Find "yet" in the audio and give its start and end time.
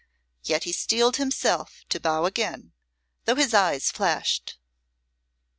0.43-0.63